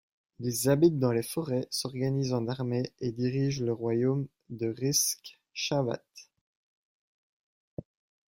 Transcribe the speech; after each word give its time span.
Ils 0.39 0.67
habitent 0.67 0.97
dans 0.97 1.11
les 1.11 1.21
forêts, 1.21 1.67
s'organisent 1.69 2.33
en 2.33 2.47
armées 2.47 2.91
et 3.01 3.11
dirigent 3.11 3.63
le 3.63 3.71
royaume 3.71 4.25
de 4.49 4.65
Riskshavat. 4.67 6.01